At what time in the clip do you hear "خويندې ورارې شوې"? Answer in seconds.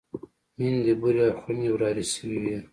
1.41-2.37